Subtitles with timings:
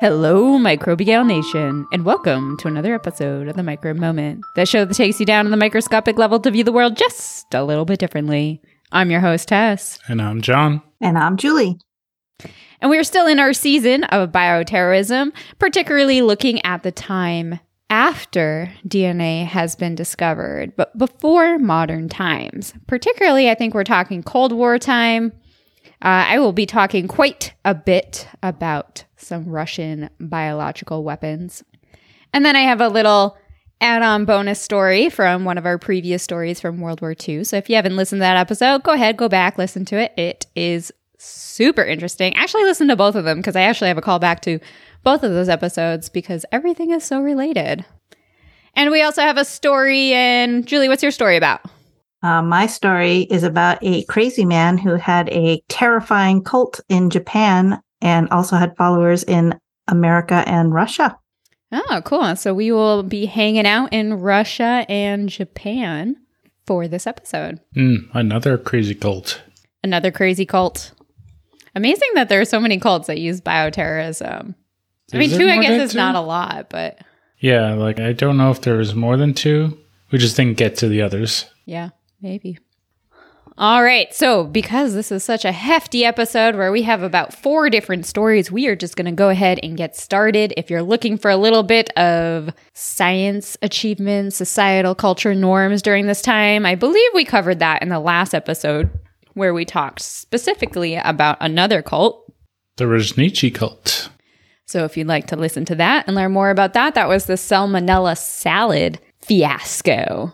[0.00, 4.94] Hello, Microbial Nation, and welcome to another episode of the Micro Moment, the show that
[4.94, 8.00] takes you down to the microscopic level to view the world just a little bit
[8.00, 8.62] differently.
[8.92, 9.98] I'm your host, Tess.
[10.08, 10.80] And I'm John.
[11.02, 11.76] And I'm Julie.
[12.80, 17.60] And we're still in our season of bioterrorism, particularly looking at the time
[17.90, 22.72] after DNA has been discovered, but before modern times.
[22.86, 25.34] Particularly, I think we're talking Cold War time.
[26.00, 31.62] Uh, I will be talking quite a bit about some Russian biological weapons.
[32.32, 33.36] And then I have a little
[33.80, 37.44] add on bonus story from one of our previous stories from World War II.
[37.44, 40.12] So if you haven't listened to that episode, go ahead, go back, listen to it.
[40.18, 42.34] It is super interesting.
[42.34, 44.58] Actually, listen to both of them because I actually have a call back to
[45.02, 47.84] both of those episodes because everything is so related.
[48.74, 50.12] And we also have a story.
[50.12, 51.60] And Julie, what's your story about?
[52.22, 57.80] Uh, my story is about a crazy man who had a terrifying cult in Japan
[58.00, 61.18] and also had followers in America and Russia.
[61.72, 62.34] Oh, cool.
[62.36, 66.16] So we will be hanging out in Russia and Japan
[66.66, 67.60] for this episode.
[67.76, 69.42] Mm, another crazy cult.
[69.82, 70.92] Another crazy cult.
[71.74, 74.54] Amazing that there are so many cults that use bioterrorism.
[75.12, 75.98] I mean, two, I guess, is two?
[75.98, 76.98] not a lot, but.
[77.38, 79.78] Yeah, like I don't know if there was more than two.
[80.10, 81.46] We just didn't get to the others.
[81.64, 81.90] Yeah,
[82.20, 82.58] maybe.
[83.60, 84.12] All right.
[84.14, 88.50] So, because this is such a hefty episode where we have about four different stories,
[88.50, 90.54] we are just going to go ahead and get started.
[90.56, 96.22] If you're looking for a little bit of science achievements, societal culture norms during this
[96.22, 98.88] time, I believe we covered that in the last episode
[99.34, 102.32] where we talked specifically about another cult,
[102.78, 104.08] the Rajneeshi cult.
[104.64, 107.26] So, if you'd like to listen to that and learn more about that, that was
[107.26, 110.32] the salmonella salad fiasco.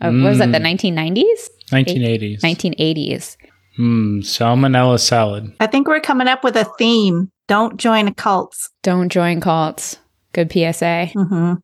[0.00, 0.22] Of, mm.
[0.22, 1.48] What was that, the 1990s?
[1.70, 2.40] 1980s.
[2.40, 3.36] 1980s.
[3.76, 5.54] Hmm, salmonella salad.
[5.60, 7.30] I think we're coming up with a theme.
[7.46, 8.70] Don't join cults.
[8.82, 9.98] Don't join cults.
[10.32, 11.10] Good PSA.
[11.14, 11.54] Mm-hmm.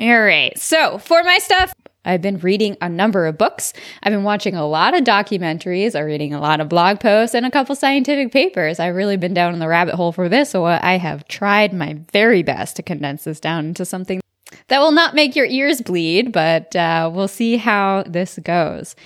[0.00, 0.56] All right.
[0.58, 1.72] So for my stuff,
[2.04, 3.74] I've been reading a number of books.
[4.02, 5.94] I've been watching a lot of documentaries.
[5.94, 8.80] I'm reading a lot of blog posts and a couple scientific papers.
[8.80, 11.98] I've really been down in the rabbit hole for this, so I have tried my
[12.12, 14.20] very best to condense this down into something
[14.66, 18.96] that will not make your ears bleed, but uh, we'll see how this goes.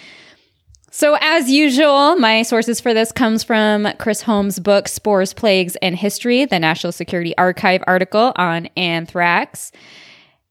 [0.90, 5.96] So, as usual, my sources for this comes from Chris Holmes' book "Spores, Plagues, and
[5.96, 9.72] History," the National Security Archive article on anthrax,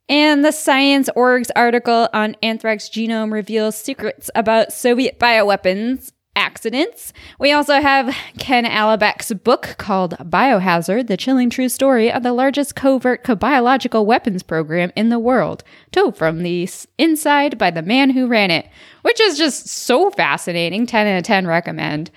[0.10, 7.14] and the Science Org's article on anthrax genome reveals secrets about Soviet bioweapons accidents.
[7.40, 12.76] We also have Ken Alibek's book called Biohazard The Chilling True Story of the Largest
[12.76, 18.28] Covert Biological Weapons Program in the World, told from the inside by the man who
[18.28, 18.68] ran it,
[19.02, 20.86] which is just so fascinating.
[20.86, 22.12] 10 out of 10 recommend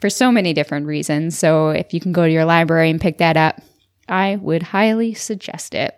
[0.00, 1.38] for so many different reasons.
[1.38, 3.60] So if you can go to your library and pick that up,
[4.08, 5.96] I would highly suggest it.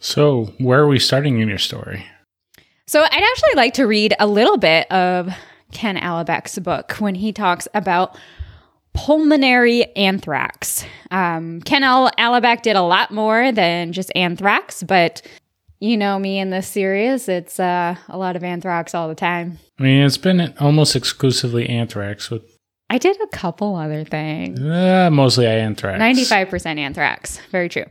[0.00, 2.04] So, where are we starting in your story?
[2.86, 5.32] So, I'd actually like to read a little bit of
[5.72, 8.16] Ken Alibek's book when he talks about
[8.92, 10.84] pulmonary anthrax.
[11.10, 15.22] Um, Ken Alibek did a lot more than just anthrax, but
[15.80, 19.58] you know me in this series, it's uh, a lot of anthrax all the time.
[19.80, 22.42] I mean, it's been almost exclusively anthrax with.
[22.88, 24.60] I did a couple other things.
[24.60, 25.98] Uh, mostly anthrax.
[25.98, 27.38] 95% anthrax.
[27.50, 27.86] Very true.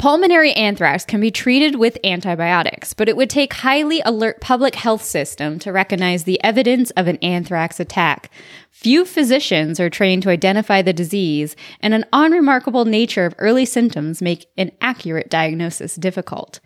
[0.00, 5.04] Pulmonary anthrax can be treated with antibiotics, but it would take highly alert public health
[5.04, 8.30] system to recognize the evidence of an anthrax attack.
[8.70, 14.22] Few physicians are trained to identify the disease, and an unremarkable nature of early symptoms
[14.22, 16.60] make an accurate diagnosis difficult.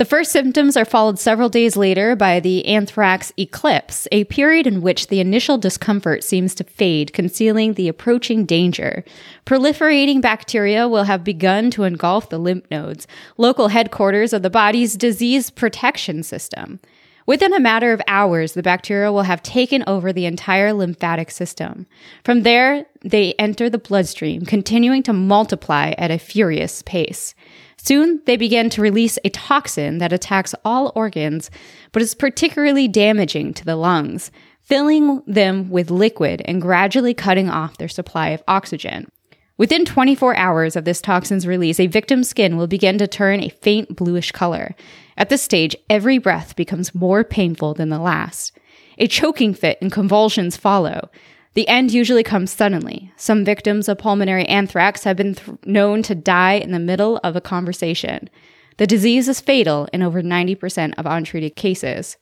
[0.00, 4.80] The first symptoms are followed several days later by the anthrax eclipse, a period in
[4.80, 9.04] which the initial discomfort seems to fade, concealing the approaching danger.
[9.44, 13.06] Proliferating bacteria will have begun to engulf the lymph nodes,
[13.36, 16.80] local headquarters of the body's disease protection system.
[17.26, 21.86] Within a matter of hours, the bacteria will have taken over the entire lymphatic system.
[22.24, 27.34] From there, they enter the bloodstream, continuing to multiply at a furious pace.
[27.82, 31.50] Soon, they begin to release a toxin that attacks all organs,
[31.92, 34.30] but is particularly damaging to the lungs,
[34.60, 39.08] filling them with liquid and gradually cutting off their supply of oxygen.
[39.56, 43.48] Within 24 hours of this toxin's release, a victim's skin will begin to turn a
[43.48, 44.74] faint bluish color.
[45.16, 48.52] At this stage, every breath becomes more painful than the last.
[48.98, 51.08] A choking fit and convulsions follow.
[51.54, 53.12] The end usually comes suddenly.
[53.16, 57.34] Some victims of pulmonary anthrax have been th- known to die in the middle of
[57.34, 58.30] a conversation.
[58.76, 62.16] The disease is fatal in over 90% of untreated cases.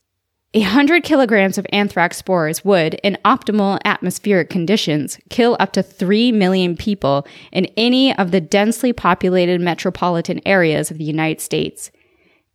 [0.54, 6.74] 100 kilograms of anthrax spores would, in optimal atmospheric conditions, kill up to 3 million
[6.74, 11.90] people in any of the densely populated metropolitan areas of the United States.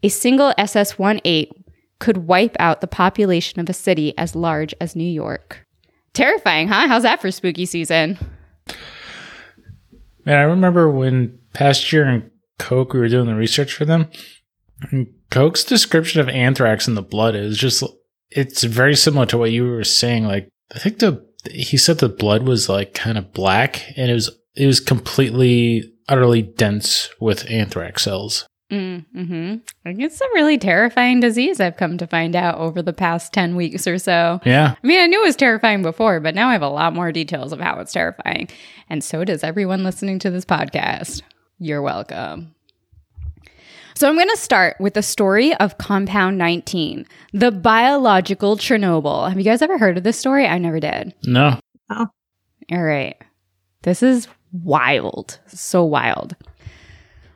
[0.01, 1.47] A single SS 18
[1.99, 5.67] could wipe out the population of a city as large as New York.
[6.13, 6.87] Terrifying, huh?
[6.87, 8.17] How's that for spooky season?
[10.25, 14.09] Man, I remember when Pasteur in Koch, we were doing the research for them.
[14.91, 17.83] And Koch's description of anthrax in the blood is just,
[18.29, 20.25] it's very similar to what you were saying.
[20.25, 24.13] Like, I think the, he said the blood was like kind of black and it
[24.13, 28.45] was, it was completely, utterly dense with anthrax cells.
[28.73, 29.55] Mm, hmm
[29.85, 33.55] Like it's a really terrifying disease I've come to find out over the past 10
[33.55, 34.39] weeks or so.
[34.45, 34.73] Yeah.
[34.83, 37.11] I mean, I knew it was terrifying before, but now I have a lot more
[37.11, 38.49] details of how it's terrifying.
[38.89, 41.21] And so does everyone listening to this podcast.
[41.59, 42.55] You're welcome.
[43.95, 49.29] So I'm going to start with the story of Compound 19, the biological Chernobyl.
[49.29, 50.47] Have you guys ever heard of this story?
[50.47, 51.13] I never did.
[51.25, 51.59] No.
[51.91, 52.07] All
[52.71, 53.15] right.
[53.83, 55.39] This is wild.
[55.47, 56.35] So wild.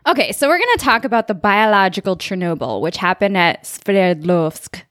[0.08, 4.84] Okay, so we're going to talk about the biological Chernobyl, which happened at Sverdlovsk.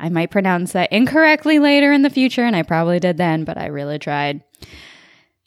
[0.00, 3.58] I might pronounce that incorrectly later in the future, and I probably did then, but
[3.58, 4.42] I really tried.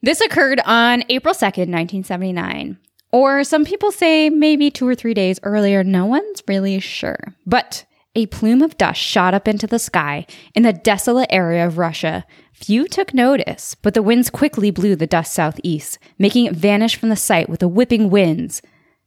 [0.04, 2.78] This occurred on April 2nd, 1979.
[3.12, 5.84] Or some people say maybe two or three days earlier.
[5.84, 7.34] No one's really sure.
[7.48, 7.84] But
[8.14, 12.26] a plume of dust shot up into the sky in the desolate area of Russia.
[12.54, 17.10] Few took notice, but the winds quickly blew the dust southeast, making it vanish from
[17.10, 18.62] the sight with the whipping winds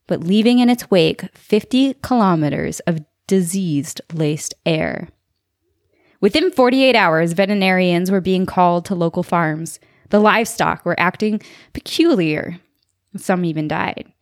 [0.08, 5.08] but leaving in its wake 50 kilometers of diseased laced air.
[6.20, 9.78] Within 48 hours, veterinarians were being called to local farms.
[10.10, 11.40] The livestock were acting
[11.72, 12.58] peculiar.
[13.16, 14.12] Some even died.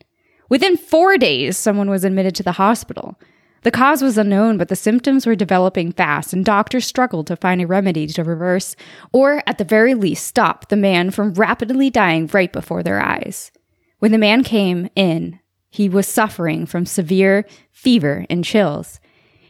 [0.51, 3.19] Within four days, someone was admitted to the hospital.
[3.63, 7.61] The cause was unknown, but the symptoms were developing fast, and doctors struggled to find
[7.61, 8.77] a remedy to reverse,
[9.13, 13.51] or at the very least, stop the man from rapidly dying right before their eyes.
[13.99, 15.41] When the man came in,
[15.71, 19.01] he was suffering from severe fever and chills.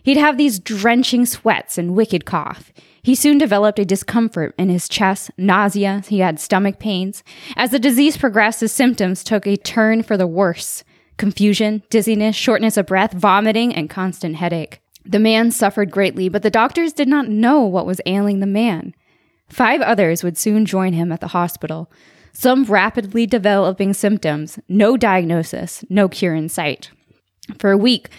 [0.03, 2.73] He'd have these drenching sweats and wicked cough.
[3.03, 7.25] He soon developed a discomfort in his chest, nausea, he had stomach pains.
[7.57, 10.85] As the disease progressed, his symptoms took a turn for the worse
[11.17, 14.81] confusion, dizziness, shortness of breath, vomiting, and constant headache.
[15.05, 18.95] The man suffered greatly, but the doctors did not know what was ailing the man.
[19.49, 21.91] Five others would soon join him at the hospital,
[22.37, 26.91] some rapidly developing symptoms, no diagnosis, no cure in sight.
[27.59, 28.11] For a week,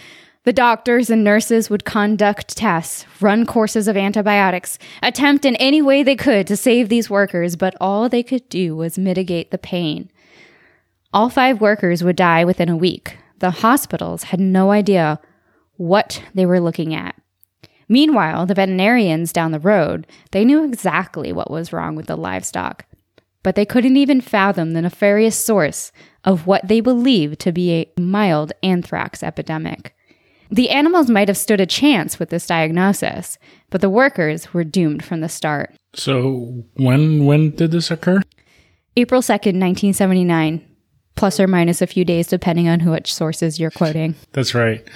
[0.42, 6.02] the doctors and nurses would conduct tests, run courses of antibiotics, attempt in any way
[6.02, 10.10] they could to save these workers, but all they could do was mitigate the pain.
[11.12, 13.18] All five workers would die within a week.
[13.38, 15.20] The hospitals had no idea
[15.76, 17.14] what they were looking at.
[17.88, 22.84] Meanwhile, the veterinarians down the road, they knew exactly what was wrong with the livestock,
[23.42, 25.92] but they couldn't even fathom the nefarious source
[26.24, 29.94] of what they believed to be a mild anthrax epidemic.
[30.50, 33.38] The animals might have stood a chance with this diagnosis,
[33.70, 35.74] but the workers were doomed from the start.
[35.94, 38.22] So when when did this occur?
[38.96, 40.66] April 2nd, 1979,
[41.14, 44.14] plus or minus a few days depending on which sources you're quoting.
[44.32, 44.86] That's right.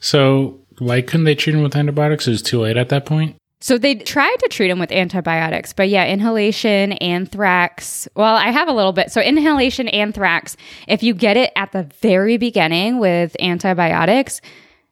[0.00, 2.26] So why couldn't they treat him with antibiotics?
[2.26, 3.36] It was too late at that point.
[3.60, 8.06] So they tried to treat him with antibiotics, but yeah, inhalation, anthrax.
[8.14, 9.10] Well, I have a little bit.
[9.10, 14.40] So inhalation, anthrax, if you get it at the very beginning with antibiotics,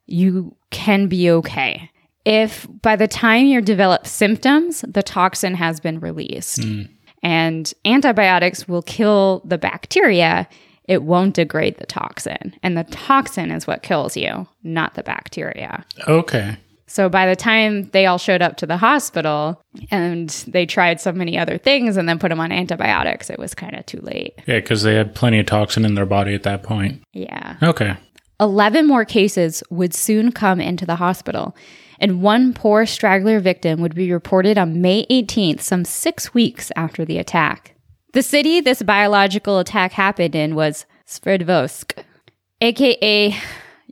[0.06, 1.90] you can be okay.
[2.24, 6.62] If by the time you develop symptoms, the toxin has been released.
[6.62, 6.82] Hmm.
[7.22, 10.48] And antibiotics will kill the bacteria,
[10.84, 12.54] it won't degrade the toxin.
[12.62, 15.84] And the toxin is what kills you, not the bacteria.
[16.06, 16.56] Okay.
[16.94, 19.60] So by the time they all showed up to the hospital
[19.90, 23.52] and they tried so many other things and then put them on antibiotics, it was
[23.52, 24.34] kind of too late.
[24.46, 27.02] Yeah, because they had plenty of toxin in their body at that point.
[27.12, 27.56] Yeah.
[27.60, 27.96] Okay.
[28.38, 31.56] 11 more cases would soon come into the hospital,
[31.98, 37.04] and one poor straggler victim would be reported on May 18th, some six weeks after
[37.04, 37.74] the attack.
[38.12, 42.04] The city this biological attack happened in was Sverdlovsk,
[42.60, 43.36] aka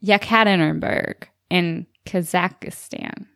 [0.04, 3.26] Yekaterinburg in Kazakhstan.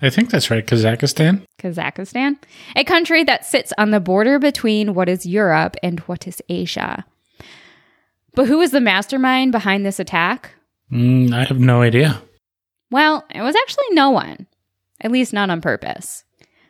[0.00, 0.66] I think that's right.
[0.66, 1.46] Kazakhstan.
[1.58, 2.36] Kazakhstan,
[2.74, 7.04] a country that sits on the border between what is Europe and what is Asia.
[8.34, 10.50] But who was the mastermind behind this attack?
[10.90, 12.20] Mm, I have no idea.
[12.90, 14.46] Well, it was actually no one,
[15.00, 16.24] at least not on purpose.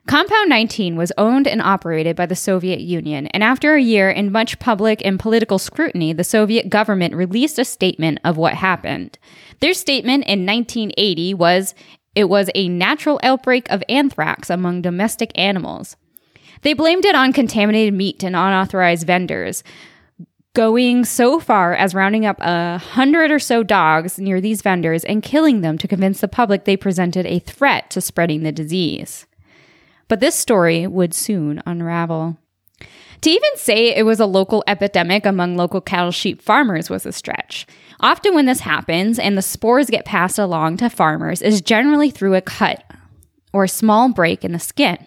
[0.09, 4.33] Compound 19 was owned and operated by the Soviet Union, and after a year in
[4.33, 9.17] much public and political scrutiny, the Soviet government released a statement of what happened.
[9.61, 11.77] Their statement in 1980 was
[12.17, 15.97] it was a natural outbreak of anthrax among domestic animals.
[16.63, 19.63] They blamed it on contaminated meat and unauthorized vendors,
[20.55, 25.23] going so far as rounding up a hundred or so dogs near these vendors and
[25.23, 29.27] killing them to convince the public they presented a threat to spreading the disease.
[30.13, 32.37] But this story would soon unravel.
[33.23, 37.13] To even say it was a local epidemic among local cattle sheep farmers was a
[37.13, 37.67] stretch.
[38.01, 42.35] Often, when this happens and the spores get passed along to farmers, is generally through
[42.35, 42.85] a cut
[43.55, 44.99] or a small break in the skin.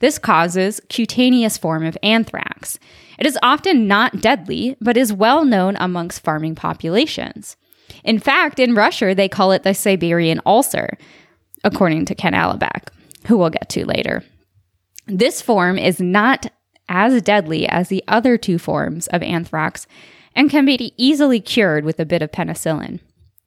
[0.00, 2.80] This causes cutaneous form of anthrax.
[3.16, 7.56] It is often not deadly, but is well known amongst farming populations.
[8.02, 10.98] In fact, in Russia, they call it the Siberian ulcer,
[11.62, 12.88] according to Ken Alibek,
[13.28, 14.24] who we'll get to later.
[15.08, 16.52] This form is not
[16.88, 19.86] as deadly as the other two forms of anthrax
[20.34, 23.00] and can be easily cured with a bit of penicillin.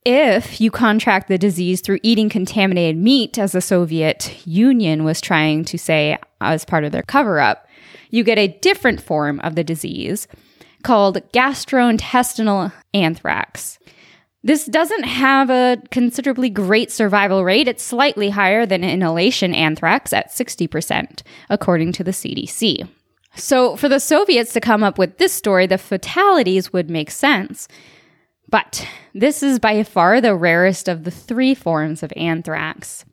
[0.04, 5.64] If you contract the disease through eating contaminated meat, as the Soviet Union was trying
[5.66, 7.68] to say as part of their cover up,
[8.10, 10.28] you get a different form of the disease
[10.82, 13.78] called gastrointestinal anthrax.
[14.44, 17.68] This doesn't have a considerably great survival rate.
[17.68, 22.88] It's slightly higher than inhalation anthrax at 60%, according to the CDC.
[23.36, 27.68] So, for the Soviets to come up with this story, the fatalities would make sense.
[28.50, 33.06] But this is by far the rarest of the three forms of anthrax.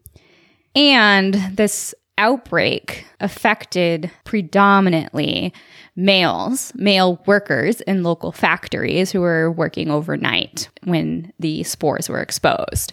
[0.74, 5.54] And this outbreak affected predominantly
[5.96, 12.92] males, male workers in local factories who were working overnight when the spores were exposed,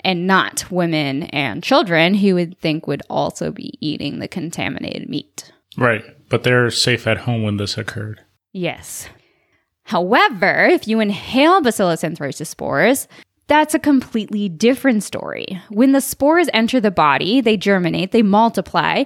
[0.00, 5.52] and not women and children who would think would also be eating the contaminated meat.
[5.76, 6.04] Right.
[6.28, 8.20] But they're safe at home when this occurred.
[8.52, 9.08] Yes.
[9.84, 13.08] However, if you inhale Bacillus anthracis spores,
[13.52, 15.60] that's a completely different story.
[15.68, 19.04] When the spores enter the body, they germinate, they multiply,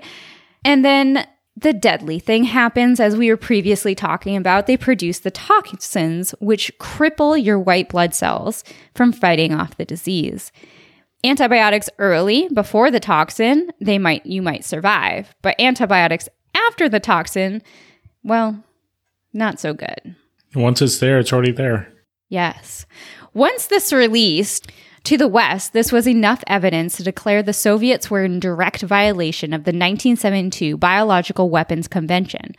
[0.64, 1.26] and then
[1.56, 4.68] the deadly thing happens as we were previously talking about.
[4.68, 8.62] They produce the toxins which cripple your white blood cells
[8.94, 10.52] from fighting off the disease.
[11.24, 16.28] Antibiotics early before the toxin, they might you might survive, but antibiotics
[16.68, 17.62] after the toxin,
[18.22, 18.62] well,
[19.32, 20.14] not so good.
[20.54, 21.92] Once it's there, it's already there.
[22.28, 22.86] Yes.
[23.36, 24.72] Once this released
[25.04, 29.52] to the West, this was enough evidence to declare the Soviets were in direct violation
[29.52, 32.56] of the 1972 Biological Weapons Convention.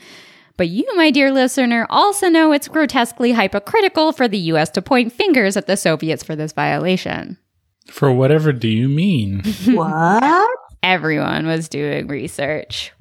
[0.55, 5.11] But you, my dear listener, also know it's grotesquely hypocritical for the US to point
[5.11, 7.39] fingers at the Soviets for this violation.
[7.87, 9.41] For whatever do you mean?
[9.65, 10.47] What?
[10.83, 12.91] Everyone was doing research.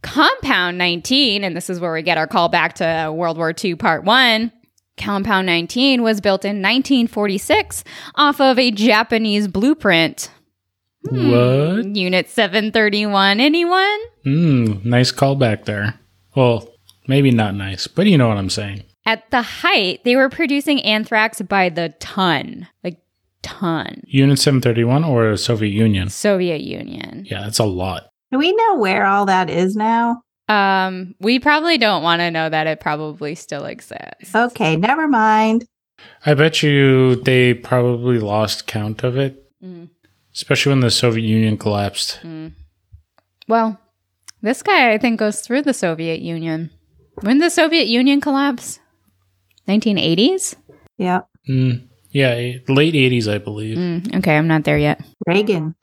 [0.00, 3.74] Compound 19, and this is where we get our call back to World War II
[3.74, 4.50] Part 1.
[4.98, 7.84] Compound 19 was built in 1946
[8.14, 10.30] off of a Japanese blueprint.
[11.04, 11.96] What?
[11.96, 13.98] Unit 731, anyone?
[14.24, 15.98] Hmm, nice callback there.
[16.36, 16.68] Well,
[17.08, 18.84] maybe not nice, but you know what I'm saying.
[19.04, 22.68] At the height, they were producing anthrax by the ton.
[22.84, 22.98] Like,
[23.42, 24.02] ton.
[24.06, 26.08] Unit 731 or Soviet Union?
[26.08, 27.26] Soviet Union.
[27.28, 28.04] Yeah, that's a lot.
[28.30, 30.22] Do we know where all that is now?
[30.48, 34.34] Um, we probably don't want to know that it probably still exists.
[34.34, 35.64] Okay, never mind.
[36.26, 39.88] I bet you they probably lost count of it, Mm,
[40.34, 42.20] especially when the Soviet Union collapsed.
[42.24, 42.52] mm.
[43.48, 43.78] Well,
[44.40, 46.70] this guy I think goes through the Soviet Union.
[47.20, 48.80] When did the Soviet Union collapse?
[49.68, 50.56] 1980s?
[50.98, 52.34] Yeah, Mm, yeah,
[52.68, 53.76] late 80s, I believe.
[53.76, 55.00] Mm, okay, I'm not there yet.
[55.26, 55.74] Reagan.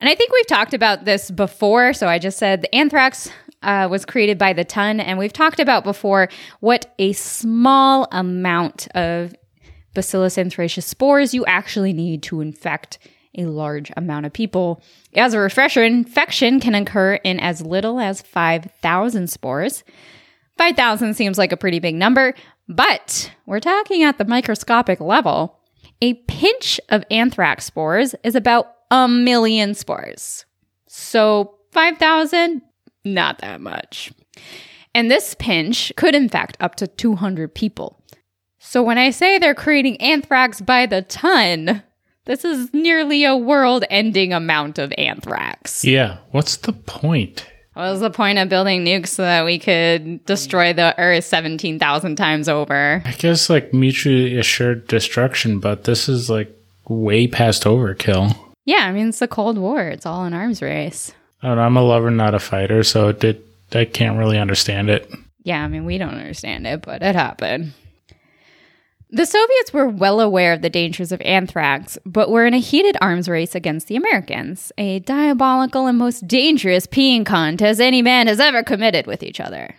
[0.00, 1.92] And I think we've talked about this before.
[1.92, 3.30] So I just said the anthrax
[3.62, 5.00] uh, was created by the ton.
[5.00, 6.28] And we've talked about before
[6.60, 9.34] what a small amount of
[9.92, 12.98] Bacillus anthracis spores you actually need to infect
[13.36, 14.82] a large amount of people.
[15.14, 19.84] As a refresher, infection can occur in as little as 5,000 spores.
[20.58, 22.34] 5,000 seems like a pretty big number,
[22.68, 25.58] but we're talking at the microscopic level.
[26.02, 30.44] A pinch of anthrax spores is about a million spores.
[30.88, 32.62] So 5,000,
[33.04, 34.12] not that much.
[34.94, 38.02] And this pinch could infect up to 200 people.
[38.58, 41.82] So when I say they're creating anthrax by the ton,
[42.26, 45.84] this is nearly a world ending amount of anthrax.
[45.84, 47.46] Yeah, what's the point?
[47.74, 52.16] What was the point of building nukes so that we could destroy the Earth 17,000
[52.16, 53.00] times over?
[53.04, 56.54] I guess like mutually assured destruction, but this is like
[56.88, 58.36] way past overkill.
[58.64, 59.88] Yeah, I mean, it's the Cold War.
[59.88, 61.12] It's all an arms race.
[61.42, 65.10] I'm a lover, not a fighter, so it did, I can't really understand it.
[65.42, 67.72] Yeah, I mean, we don't understand it, but it happened.
[69.12, 72.96] The Soviets were well aware of the dangers of anthrax, but were in a heated
[73.00, 78.38] arms race against the Americans, a diabolical and most dangerous peeing contest any man has
[78.38, 79.74] ever committed with each other.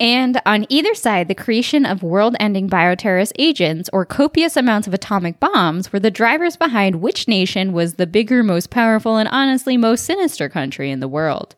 [0.00, 4.94] And on either side, the creation of world ending bioterrorist agents or copious amounts of
[4.94, 9.76] atomic bombs were the drivers behind which nation was the bigger, most powerful, and honestly
[9.76, 11.54] most sinister country in the world.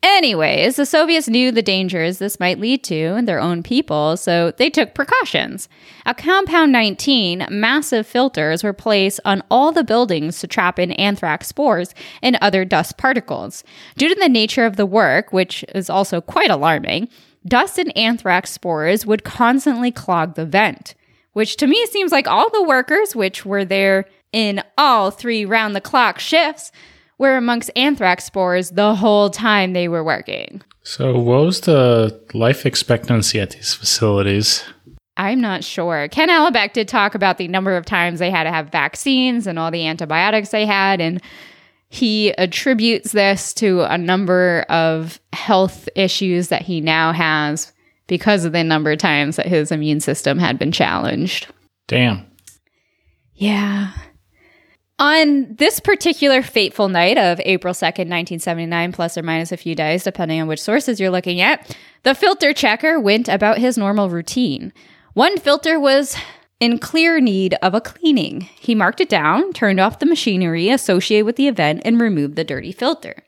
[0.00, 4.52] Anyways, the Soviets knew the dangers this might lead to in their own people, so
[4.52, 5.68] they took precautions.
[6.06, 11.48] At Compound 19, massive filters were placed on all the buildings to trap in anthrax
[11.48, 13.64] spores and other dust particles.
[13.96, 17.08] Due to the nature of the work, which is also quite alarming,
[17.44, 20.94] dust and anthrax spores would constantly clog the vent,
[21.32, 25.74] which to me seems like all the workers, which were there in all three round
[25.74, 26.70] the clock shifts,
[27.18, 30.62] were amongst anthrax spores the whole time they were working.
[30.82, 34.64] So, what was the life expectancy at these facilities?
[35.18, 36.08] I'm not sure.
[36.08, 39.58] Ken Alibek did talk about the number of times they had to have vaccines and
[39.58, 41.20] all the antibiotics they had, and
[41.90, 47.72] he attributes this to a number of health issues that he now has
[48.06, 51.48] because of the number of times that his immune system had been challenged.
[51.88, 52.26] Damn.
[53.34, 53.92] Yeah.
[55.00, 60.02] On this particular fateful night of April 2nd, 1979, plus or minus a few days,
[60.02, 64.72] depending on which sources you're looking at, the filter checker went about his normal routine.
[65.14, 66.16] One filter was
[66.58, 68.40] in clear need of a cleaning.
[68.40, 72.42] He marked it down, turned off the machinery associated with the event, and removed the
[72.42, 73.22] dirty filter.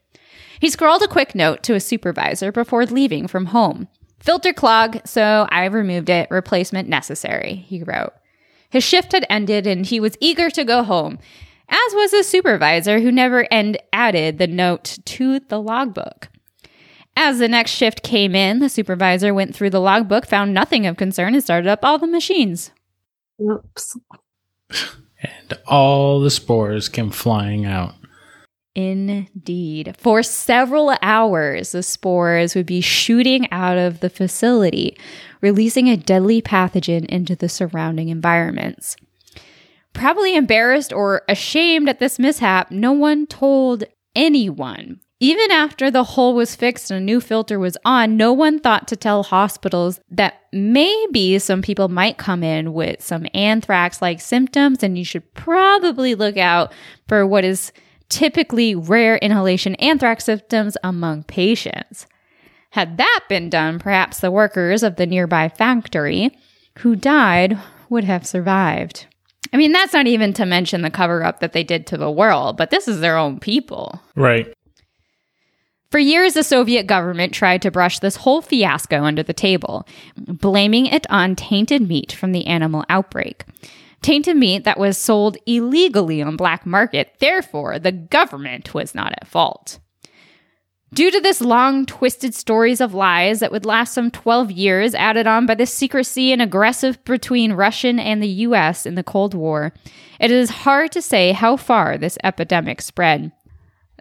[0.59, 3.87] He scrawled a quick note to a supervisor before leaving from home.
[4.19, 6.29] Filter clog, so I removed it.
[6.33, 8.12] Replacement necessary, he wrote.
[8.71, 11.21] His shift had ended and he was eager to go home
[11.71, 16.29] as was the supervisor who never end added the note to the logbook.
[17.17, 20.97] As the next shift came in, the supervisor went through the logbook, found nothing of
[20.97, 22.71] concern, and started up all the machines.
[23.41, 23.97] Oops.
[25.23, 27.95] And all the spores came flying out.
[28.75, 29.97] Indeed.
[29.99, 34.97] For several hours, the spores would be shooting out of the facility,
[35.41, 38.97] releasing a deadly pathogen into the surrounding environments.
[39.93, 45.00] Probably embarrassed or ashamed at this mishap, no one told anyone.
[45.23, 48.89] Even after the hole was fixed and a new filter was on, no one thought
[48.89, 54.83] to tell hospitals that maybe some people might come in with some anthrax like symptoms,
[54.83, 56.73] and you should probably look out
[57.07, 57.71] for what is
[58.09, 62.07] typically rare inhalation anthrax symptoms among patients.
[62.71, 66.31] Had that been done, perhaps the workers of the nearby factory
[66.79, 67.59] who died
[67.91, 69.07] would have survived.
[69.52, 72.10] I mean, that's not even to mention the cover up that they did to the
[72.10, 74.00] world, but this is their own people.
[74.15, 74.52] Right.
[75.91, 80.86] For years, the Soviet government tried to brush this whole fiasco under the table, blaming
[80.86, 83.45] it on tainted meat from the animal outbreak.
[84.00, 89.26] Tainted meat that was sold illegally on black market, therefore, the government was not at
[89.26, 89.80] fault.
[90.93, 95.25] Due to this long, twisted stories of lies that would last some 12 years, added
[95.25, 99.73] on by the secrecy and aggressive between Russian and the US in the Cold War,
[100.19, 103.31] it is hard to say how far this epidemic spread.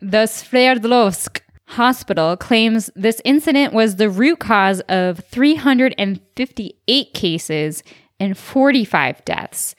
[0.01, 7.83] The Sverdlovsk hospital claims this incident was the root cause of 358 cases
[8.19, 9.75] and 45 deaths.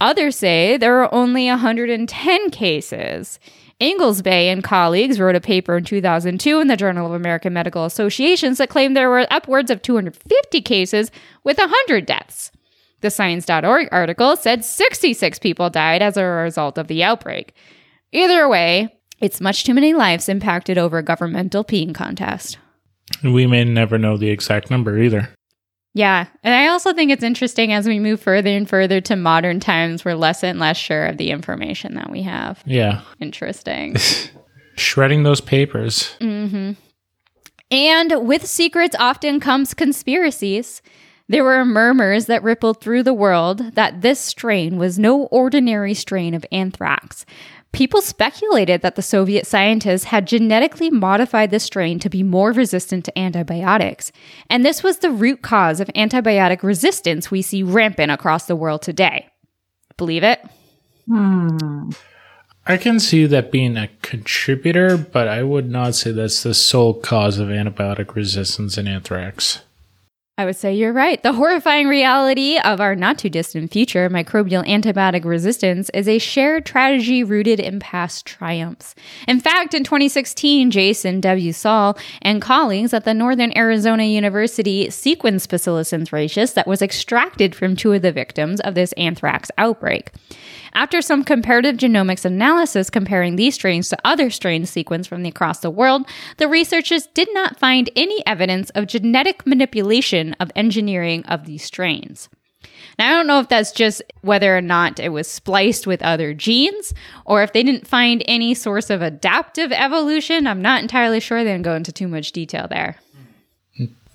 [0.00, 3.38] Others say there are only 110 cases.
[3.78, 8.58] Inglesby and colleagues wrote a paper in 2002 in the Journal of American Medical Associations
[8.58, 11.10] that claimed there were upwards of 250 cases
[11.44, 12.50] with 100 deaths.
[13.00, 17.54] The Science.org article said 66 people died as a result of the outbreak.
[18.12, 22.58] Either way, it's much too many lives impacted over a governmental peeing contest.
[23.24, 25.30] We may never know the exact number either.
[25.92, 26.26] Yeah.
[26.44, 30.04] And I also think it's interesting as we move further and further to modern times,
[30.04, 32.62] we're less and less sure of the information that we have.
[32.64, 33.02] Yeah.
[33.18, 33.96] Interesting.
[34.76, 36.14] Shredding those papers.
[36.20, 36.72] Mm-hmm.
[37.72, 40.82] And with secrets often comes conspiracies.
[41.28, 46.34] There were murmurs that rippled through the world that this strain was no ordinary strain
[46.34, 47.24] of anthrax.
[47.72, 53.04] People speculated that the Soviet scientists had genetically modified the strain to be more resistant
[53.04, 54.10] to antibiotics.
[54.48, 58.82] And this was the root cause of antibiotic resistance we see rampant across the world
[58.82, 59.28] today.
[59.96, 60.40] Believe it?
[61.06, 61.90] Hmm.
[62.66, 66.94] I can see that being a contributor, but I would not say that's the sole
[66.94, 69.62] cause of antibiotic resistance in anthrax.
[70.40, 71.22] I would say you're right.
[71.22, 76.64] The horrifying reality of our not too distant future, microbial antibiotic resistance, is a shared
[76.64, 78.94] tragedy rooted in past triumphs.
[79.28, 81.52] In fact, in 2016, Jason W.
[81.52, 87.76] Sahl and colleagues at the Northern Arizona University sequenced Bacillus anthracis that was extracted from
[87.76, 90.10] two of the victims of this anthrax outbreak.
[90.72, 95.70] After some comparative genomics analysis comparing these strains to other strains sequenced from across the
[95.70, 101.64] world, the researchers did not find any evidence of genetic manipulation of engineering of these
[101.64, 102.28] strains.
[102.98, 106.34] Now, I don't know if that's just whether or not it was spliced with other
[106.34, 106.92] genes
[107.24, 110.46] or if they didn't find any source of adaptive evolution.
[110.46, 111.42] I'm not entirely sure.
[111.42, 112.96] They didn't go into too much detail there.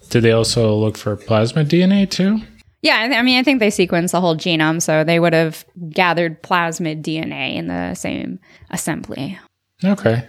[0.10, 2.42] Did they also look for plasmid DNA too?
[2.84, 5.34] Yeah, I, th- I mean, I think they sequenced the whole genome, so they would
[5.34, 9.40] have gathered plasmid DNA in the same assembly.
[9.84, 10.28] Okay.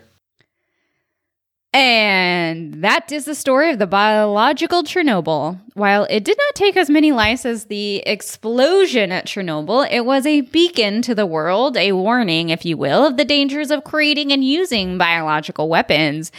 [1.78, 5.60] And that is the story of the biological Chernobyl.
[5.74, 10.24] While it did not take as many lives as the explosion at Chernobyl, it was
[10.24, 14.32] a beacon to the world, a warning, if you will, of the dangers of creating
[14.32, 16.32] and using biological weapons.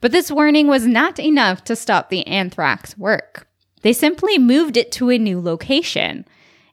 [0.00, 3.48] But this warning was not enough to stop the anthrax work.
[3.82, 6.24] They simply moved it to a new location.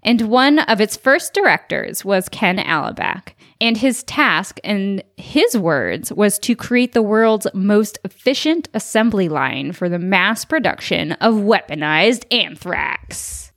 [0.04, 3.30] And one of its first directors was Ken Alibek.
[3.62, 9.72] And his task, in his words, was to create the world's most efficient assembly line
[9.72, 13.52] for the mass production of weaponized anthrax.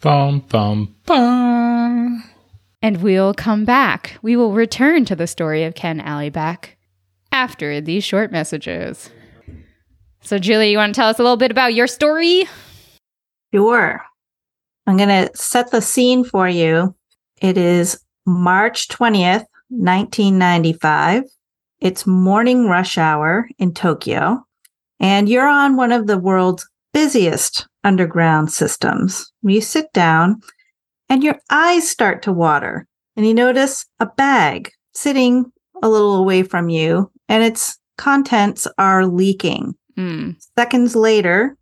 [0.00, 2.24] Bum, bum, bum.
[2.80, 4.16] And we'll come back.
[4.22, 6.70] We will return to the story of Ken Alibek
[7.30, 9.10] after these short messages.
[10.22, 12.48] So, Julie, you want to tell us a little bit about your story?
[13.52, 14.00] Sure.
[14.86, 16.94] I'm going to set the scene for you.
[17.42, 21.22] It is March 20th, 1995.
[21.80, 24.44] It's morning rush hour in Tokyo,
[24.98, 29.32] and you're on one of the world's busiest underground systems.
[29.42, 30.40] You sit down
[31.08, 36.42] and your eyes start to water, and you notice a bag sitting a little away
[36.42, 39.76] from you, and its contents are leaking.
[39.96, 40.34] Mm.
[40.58, 41.56] Seconds later,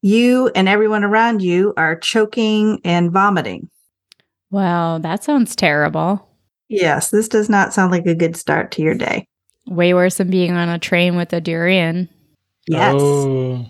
[0.00, 3.68] you and everyone around you are choking and vomiting.
[4.50, 6.26] Wow, that sounds terrible.
[6.68, 9.26] Yes, this does not sound like a good start to your day.
[9.66, 12.08] Way worse than being on a train with a durian.
[12.68, 12.94] Yes.
[12.98, 13.66] Oh,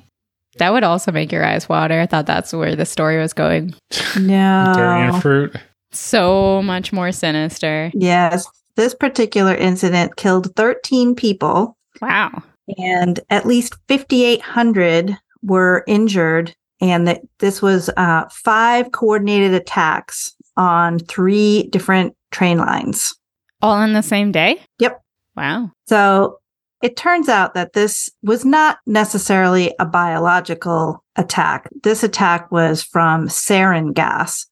[0.58, 2.00] That would also make your eyes water.
[2.00, 3.74] I thought that's where the story was going.
[4.20, 4.72] No.
[4.74, 5.56] durian fruit.
[5.92, 7.90] So much more sinister.
[7.94, 8.46] Yes.
[8.76, 12.42] This particular incident killed 13 people Wow.
[12.78, 16.54] and at least 5,800 were injured.
[16.80, 23.16] And that this was uh, five coordinated attacks on three different train lines.
[23.62, 24.60] All on the same day?
[24.78, 25.00] Yep.
[25.34, 25.70] Wow.
[25.88, 26.38] So
[26.82, 31.68] it turns out that this was not necessarily a biological attack.
[31.82, 34.46] This attack was from sarin gas,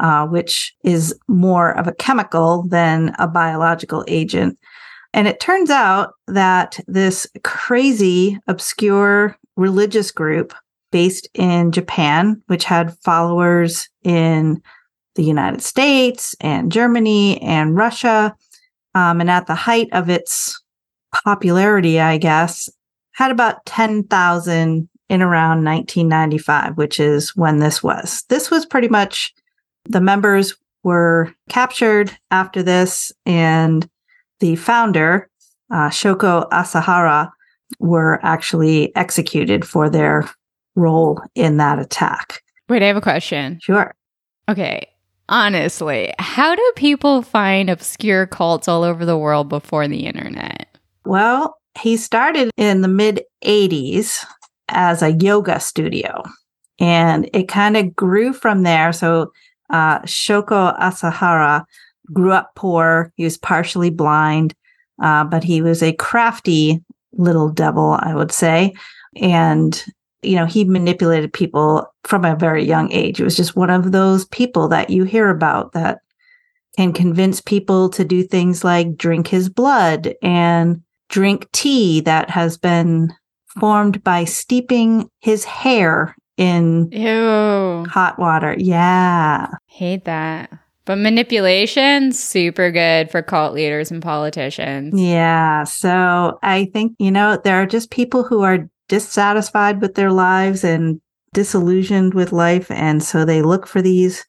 [0.00, 4.58] uh, which is more of a chemical than a biological agent.
[5.14, 10.54] And it turns out that this crazy, obscure religious group
[10.90, 14.60] based in Japan, which had followers in
[15.14, 18.34] the United States and Germany and Russia,
[18.94, 20.60] um, and at the height of its
[21.24, 22.68] popularity, I guess,
[23.12, 28.24] had about 10,000 in around 1995, which is when this was.
[28.28, 29.34] This was pretty much
[29.84, 33.88] the members were captured after this, and
[34.40, 35.28] the founder,
[35.70, 37.30] uh, Shoko Asahara,
[37.78, 40.28] were actually executed for their
[40.74, 42.42] role in that attack.
[42.68, 43.58] Wait, I have a question.
[43.60, 43.94] Sure.
[44.48, 44.88] Okay.
[45.32, 50.68] Honestly, how do people find obscure cults all over the world before the internet?
[51.06, 54.26] Well, he started in the mid 80s
[54.68, 56.22] as a yoga studio
[56.78, 58.92] and it kind of grew from there.
[58.92, 59.32] So,
[59.70, 61.64] uh, Shoko Asahara
[62.12, 63.10] grew up poor.
[63.16, 64.52] He was partially blind,
[65.02, 68.74] uh, but he was a crafty little devil, I would say.
[69.16, 69.82] And,
[70.22, 73.20] you know, he manipulated people from a very young age.
[73.20, 75.98] It was just one of those people that you hear about that
[76.76, 82.56] can convince people to do things like drink his blood and drink tea that has
[82.56, 83.12] been
[83.60, 87.84] formed by steeping his hair in Ew.
[87.88, 88.54] hot water.
[88.58, 89.48] Yeah.
[89.66, 90.50] Hate that.
[90.84, 95.00] But manipulation, super good for cult leaders and politicians.
[95.00, 95.64] Yeah.
[95.64, 100.64] So I think, you know, there are just people who are dissatisfied with their lives
[100.64, 101.00] and
[101.32, 102.70] disillusioned with life.
[102.70, 104.26] And so they look for these,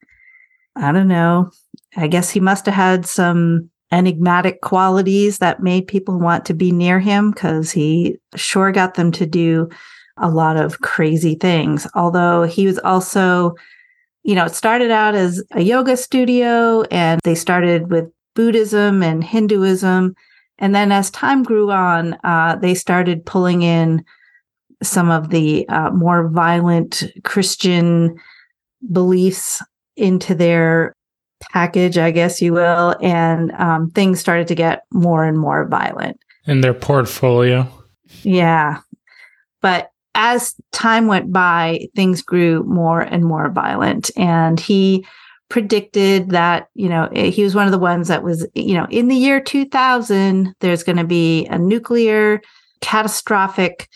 [0.78, 1.52] I don't know,
[1.98, 6.72] I guess he must have had some enigmatic qualities that made people want to be
[6.72, 9.68] near him because he sure got them to do
[10.16, 11.86] a lot of crazy things.
[11.94, 13.56] Although he was also,
[14.24, 19.26] you know, it started out as a yoga studio and they started with Buddhism and
[19.26, 20.16] Hinduism.
[20.58, 24.06] And then as time grew on, uh, they started pulling in
[24.84, 28.20] some of the uh, more violent Christian
[28.92, 29.62] beliefs
[29.96, 30.96] into their
[31.52, 32.96] package, I guess you will.
[33.02, 36.20] And um, things started to get more and more violent.
[36.46, 37.68] In their portfolio.
[38.24, 38.80] Yeah.
[39.62, 44.12] But as time went by, things grew more and more violent.
[44.18, 45.06] And he
[45.50, 49.08] predicted that, you know, he was one of the ones that was, you know, in
[49.08, 52.42] the year 2000, there's going to be a nuclear
[52.82, 53.88] catastrophic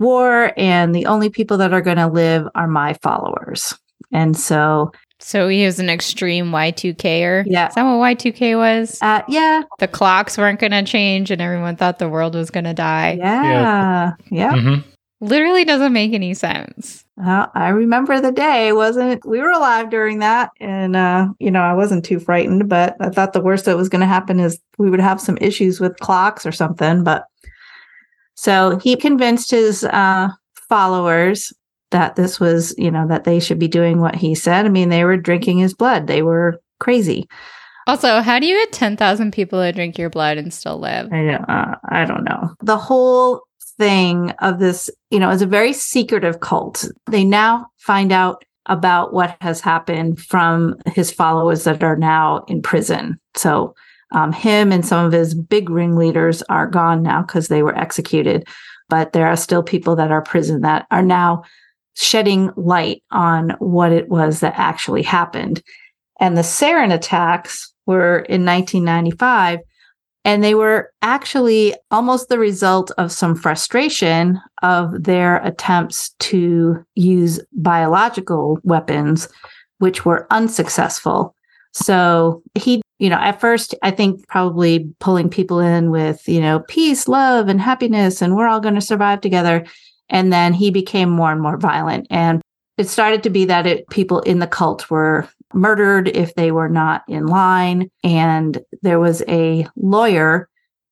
[0.00, 3.74] war, and the only people that are going to live are my followers.
[4.12, 7.44] And so so he was an extreme Y2Ker.
[7.46, 7.68] Yeah.
[7.68, 8.98] Is that what Y2K was?
[9.02, 9.62] Uh, yeah.
[9.78, 13.16] The clocks weren't going to change and everyone thought the world was going to die.
[13.18, 14.12] Yeah.
[14.30, 14.52] Yeah.
[14.54, 14.88] Mm-hmm.
[15.22, 17.04] Literally doesn't make any sense.
[17.18, 21.60] Well, I remember the day wasn't we were alive during that and uh you know
[21.60, 24.58] I wasn't too frightened but I thought the worst that was going to happen is
[24.78, 27.26] we would have some issues with clocks or something but
[28.40, 30.28] so he convinced his uh
[30.68, 31.52] followers
[31.90, 34.64] that this was, you know, that they should be doing what he said.
[34.64, 36.06] I mean, they were drinking his blood.
[36.06, 37.28] They were crazy.
[37.86, 41.12] Also, how do you get 10,000 people to drink your blood and still live?
[41.12, 42.54] I don't, uh, I don't know.
[42.62, 43.42] The whole
[43.76, 46.88] thing of this, you know, is a very secretive cult.
[47.10, 52.62] They now find out about what has happened from his followers that are now in
[52.62, 53.18] prison.
[53.34, 53.74] So,
[54.12, 58.46] um, him and some of his big ringleaders are gone now because they were executed.
[58.88, 61.44] But there are still people that are prison that are now
[61.94, 65.62] shedding light on what it was that actually happened.
[66.18, 69.60] And the sarin attacks were in 1995,
[70.24, 77.40] and they were actually almost the result of some frustration of their attempts to use
[77.52, 79.28] biological weapons,
[79.78, 81.34] which were unsuccessful.
[81.72, 86.60] So he, you know, at first, I think probably pulling people in with, you know,
[86.60, 89.64] peace, love, and happiness, and we're all going to survive together.
[90.10, 92.06] And then he became more and more violent.
[92.10, 92.42] And
[92.76, 96.68] it started to be that it, people in the cult were murdered if they were
[96.68, 97.90] not in line.
[98.04, 100.46] And there was a lawyer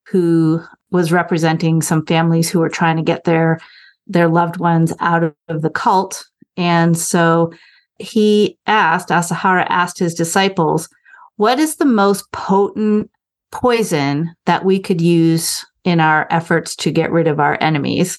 [0.07, 3.61] who was representing some families who were trying to get their
[4.07, 6.25] their loved ones out of the cult.
[6.57, 7.53] And so
[7.99, 10.88] he asked, Asahara asked his disciples,
[11.38, 13.11] what is the most potent
[13.51, 18.18] poison that we could use in our efforts to get rid of our enemies?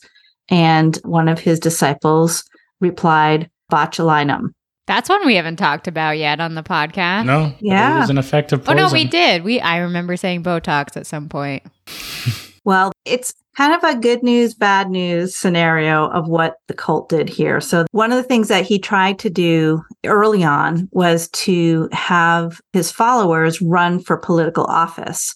[0.49, 2.43] And one of his disciples
[2.81, 4.53] replied, botulinum.
[4.87, 7.25] That's one we haven't talked about yet on the podcast.
[7.25, 7.53] No.
[7.59, 7.97] Yeah.
[7.97, 8.79] It was an effective poison.
[8.79, 9.43] Oh no, we did.
[9.43, 11.63] We I remember saying Botox at some point.
[12.65, 17.27] Well, it's kind of a good news, bad news scenario of what the cult did
[17.27, 17.59] here.
[17.59, 22.61] So, one of the things that he tried to do early on was to have
[22.71, 25.35] his followers run for political office.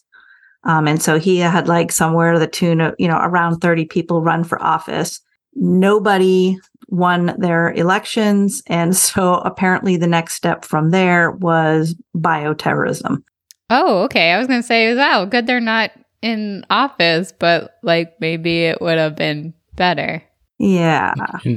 [0.64, 3.88] Um, and so he had like somewhere to the tune of, you know, around 30
[3.88, 5.20] people run for office.
[5.56, 6.58] Nobody
[6.88, 8.64] won their elections.
[8.68, 13.22] And so apparently the next step from there was bioterrorism.
[13.70, 14.32] Oh, okay.
[14.32, 15.92] I was going to say, wow, good they're not
[16.24, 20.24] in office, but like maybe it would have been better.
[20.60, 21.14] Yeah.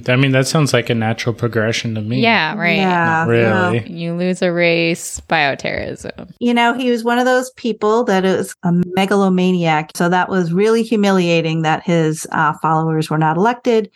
[0.08, 2.20] I mean, that sounds like a natural progression to me.
[2.20, 2.76] Yeah, right.
[2.78, 3.04] Yeah.
[3.04, 3.44] Not really.
[3.44, 6.32] well, You lose a race, bioterrorism.
[6.40, 9.92] you know, he was one of those people that is a megalomaniac.
[9.94, 13.90] So that was really humiliating that his uh, followers were not elected.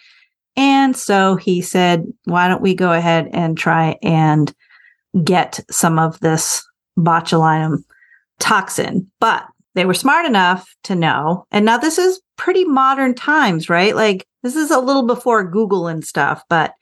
[0.56, 4.54] And so he said, why don't we go ahead and try and
[5.24, 6.64] get some of this
[6.96, 7.82] botulinum
[8.38, 9.10] toxin?
[9.18, 11.46] But they were smart enough to know.
[11.50, 13.94] And now this is pretty modern times, right?
[13.94, 16.74] Like this is a little before Google and stuff, but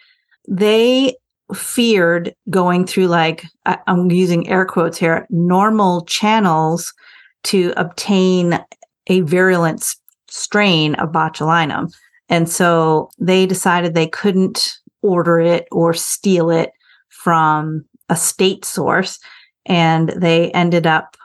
[0.48, 1.16] they
[1.55, 3.44] feared going through like
[3.87, 6.92] I'm using air quotes here normal channels
[7.44, 8.62] to obtain
[9.07, 9.94] a virulent
[10.29, 11.92] strain of botulinum.
[12.29, 16.70] And so they decided they couldn't order it or steal it
[17.09, 19.18] from a state source.
[19.64, 21.16] And they ended up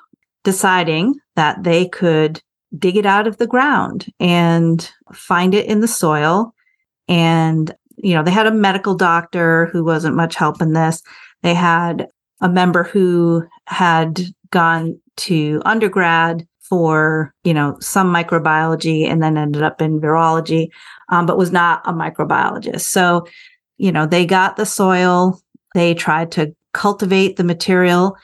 [0.43, 2.41] deciding that they could
[2.77, 6.53] dig it out of the ground and find it in the soil.
[7.07, 11.01] And, you know, they had a medical doctor who wasn't much help in this.
[11.43, 12.07] They had
[12.41, 19.61] a member who had gone to undergrad for, you know, some microbiology and then ended
[19.61, 20.69] up in virology,
[21.09, 22.81] um, but was not a microbiologist.
[22.81, 23.27] So,
[23.77, 25.39] you know, they got the soil,
[25.75, 28.15] they tried to cultivate the material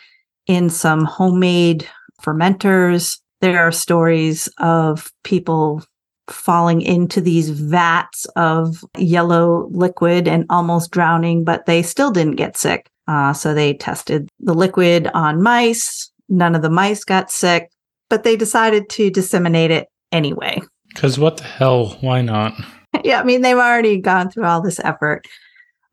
[0.48, 1.88] in some homemade
[2.22, 3.20] fermenters.
[3.42, 5.84] There are stories of people
[6.30, 12.58] falling into these vats of yellow liquid and almost drowning, but they still didn't get
[12.58, 12.90] sick.
[13.08, 16.12] Uh, so they tested the liquid on mice.
[16.28, 17.72] None of the mice got sick,
[18.10, 20.62] but they decided to disseminate it anyway.
[20.94, 21.98] Because what the hell?
[22.02, 22.54] Why not?
[23.04, 25.26] yeah, I mean, they've already gone through all this effort.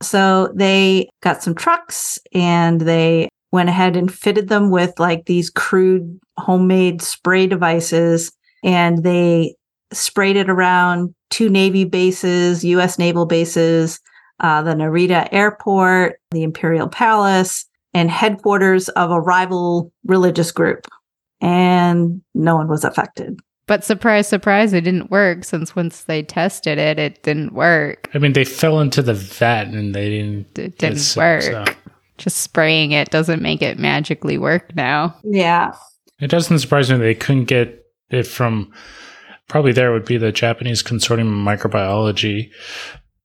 [0.02, 5.50] So they got some trucks and they went ahead and fitted them with like these
[5.50, 8.32] crude homemade spray devices
[8.62, 9.54] and they
[9.92, 12.98] sprayed it around two Navy bases, U.S.
[12.98, 14.00] naval bases,
[14.40, 20.86] uh, the Narita Airport, the Imperial Palace, and headquarters of a rival religious group.
[21.40, 23.38] And no one was affected.
[23.66, 28.08] But surprise, surprise, it didn't work since once they tested it, it didn't work.
[28.14, 30.58] I mean, they fell into the vat and they didn't.
[30.58, 31.42] It didn't sick, work.
[31.42, 31.64] So.
[32.18, 35.16] Just spraying it doesn't make it magically work now.
[35.24, 35.74] Yeah.
[36.20, 38.72] It doesn't surprise me they couldn't get it from.
[39.48, 42.50] Probably there would be the Japanese Consortium of Microbiology,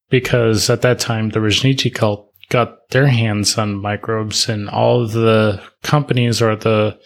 [0.09, 5.61] because at that time the Rajneeshee cult got their hands on microbes, and all the
[5.83, 6.99] companies or the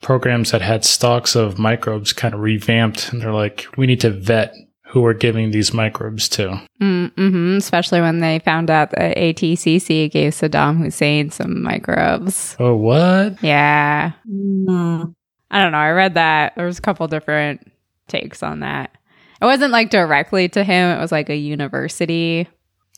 [0.00, 4.10] programs that had stocks of microbes kind of revamped and they're like, we need to
[4.10, 4.54] vet
[4.88, 6.60] who we're giving these microbes to.
[6.80, 7.56] Mm-hmm.
[7.58, 12.56] Especially when they found out that ATCC gave Saddam Hussein some microbes.
[12.58, 13.42] Oh, what?
[13.42, 14.12] Yeah.
[14.28, 15.14] Mm.
[15.50, 15.78] I don't know.
[15.78, 16.54] I read that.
[16.56, 17.70] There was a couple different
[18.06, 18.90] takes on that.
[19.40, 20.96] It wasn't like directly to him.
[20.96, 22.48] It was like a university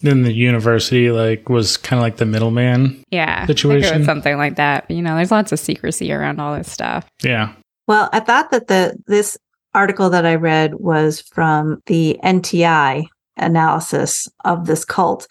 [0.01, 4.87] then the university like was kind of like the middleman yeah situation something like that
[4.89, 7.53] but, you know there's lots of secrecy around all this stuff yeah
[7.87, 9.39] well i thought that the this
[9.75, 13.07] article that i read was from the nti
[13.37, 15.27] analysis of this cult.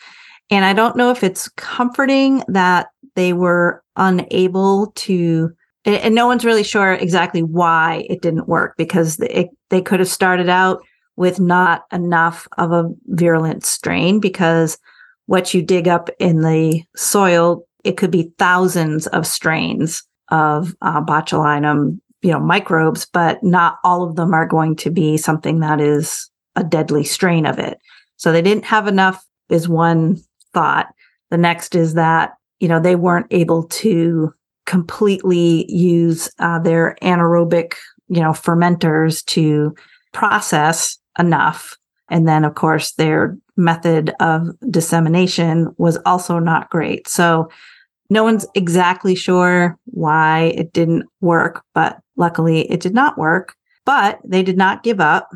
[0.49, 5.51] And i don't know if it's comforting that they were unable to
[5.85, 10.09] and no one's really sure exactly why it didn't work because it, they could have
[10.09, 10.81] started out
[11.15, 14.77] with not enough of a virulent strain because
[15.25, 21.01] what you dig up in the soil, it could be thousands of strains of uh,
[21.01, 25.79] botulinum, you know, microbes, but not all of them are going to be something that
[25.79, 27.79] is a deadly strain of it.
[28.17, 30.21] So they didn't have enough is one
[30.53, 30.87] thought.
[31.31, 34.33] The next is that, you know, they weren't able to
[34.65, 37.73] completely use uh, their anaerobic,
[38.07, 39.75] you know, fermenters to
[40.13, 41.75] process enough.
[42.09, 47.07] And then, of course, their method of dissemination was also not great.
[47.07, 47.49] So,
[48.11, 53.55] no one's exactly sure why it didn't work, but luckily it did not work.
[53.85, 55.29] But they did not give up.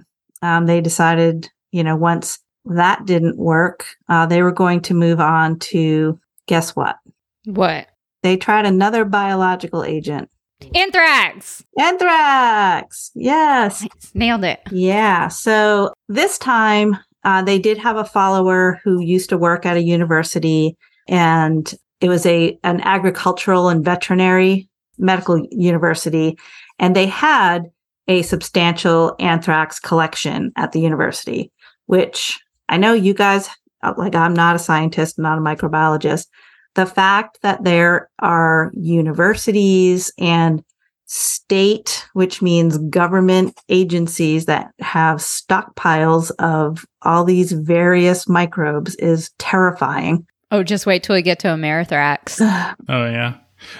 [0.43, 5.19] Um, they decided, you know, once that didn't work, uh, they were going to move
[5.19, 6.97] on to guess what?
[7.45, 7.87] What?
[8.21, 10.29] They tried another biological agent.
[10.75, 11.63] Anthrax.
[11.79, 13.11] Anthrax.
[13.15, 13.85] Yes.
[14.13, 14.61] Nailed it.
[14.71, 15.27] Yeah.
[15.27, 19.81] So this time uh, they did have a follower who used to work at a
[19.81, 26.37] university and it was a an agricultural and veterinary medical university
[26.83, 27.71] and they had
[28.09, 31.51] a substantial anthrax collection at the university
[31.85, 33.49] which i know you guys
[33.83, 36.27] uh, like i'm not a scientist not a microbiologist
[36.75, 40.63] the fact that there are universities and
[41.05, 50.25] state, which means government agencies that have stockpiles of all these various microbes is terrifying.
[50.49, 52.41] Oh, just wait till we get to Amerithrax.
[52.89, 53.35] oh, yeah.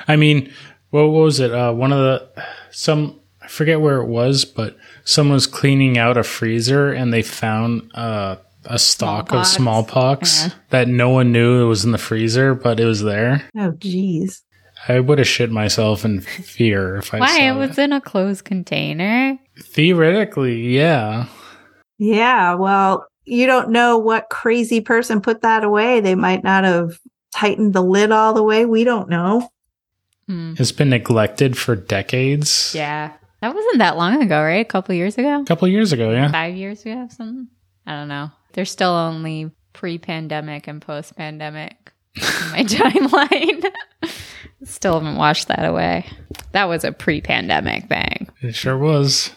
[0.07, 0.51] I mean,
[0.93, 1.51] what was it?
[1.51, 6.17] Uh, one of the, some, I forget where it was, but someone was cleaning out
[6.17, 9.49] a freezer and they found, uh, a stock smallpox.
[9.49, 10.53] of smallpox yeah.
[10.69, 13.43] that no one knew it was in the freezer, but it was there.
[13.57, 14.41] Oh, jeez.
[14.87, 17.25] I would have shit myself in fear if I Why?
[17.25, 17.49] Why?
[17.49, 19.37] It was in a closed container.
[19.59, 21.25] Theoretically, yeah.
[21.97, 22.53] Yeah.
[22.53, 26.01] Well, you don't know what crazy person put that away.
[26.01, 26.99] They might not have
[27.33, 28.65] tightened the lid all the way.
[28.65, 29.49] We don't know.
[30.29, 30.59] Mm.
[30.59, 32.73] It's been neglected for decades.
[32.75, 33.13] Yeah.
[33.41, 34.65] That wasn't that long ago, right?
[34.65, 35.41] A couple years ago?
[35.41, 36.31] A couple years ago, yeah.
[36.31, 37.47] Five years ago, something?
[37.85, 38.31] I don't know.
[38.53, 43.71] They're still only pre pandemic and post pandemic in my timeline.
[44.63, 46.05] still haven't washed that away.
[46.53, 48.29] That was a pre pandemic thing.
[48.41, 49.31] It sure was.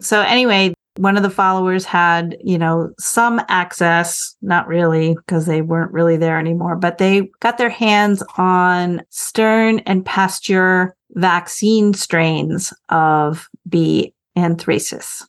[0.00, 5.62] So, anyway, one of the followers had, you know, some access, not really, because they
[5.62, 12.72] weren't really there anymore, but they got their hands on Stern and Pasteur vaccine strains
[12.90, 14.12] of B.
[14.36, 15.22] anthracis